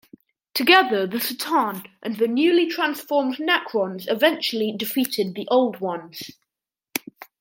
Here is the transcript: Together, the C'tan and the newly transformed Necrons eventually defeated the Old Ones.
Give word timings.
Together, 0.55 1.05
the 1.05 1.17
C'tan 1.19 1.85
and 2.01 2.17
the 2.17 2.27
newly 2.27 2.65
transformed 2.67 3.35
Necrons 3.37 4.07
eventually 4.11 4.73
defeated 4.75 5.35
the 5.35 5.47
Old 5.51 5.79
Ones. 5.79 6.31